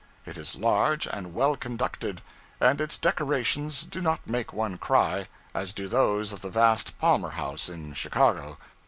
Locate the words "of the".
6.31-6.49